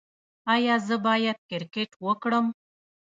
ایا 0.53 0.75
زه 0.87 0.95
باید 1.05 1.37
کرکټ 1.49 1.91
وکړم؟ 2.05 2.45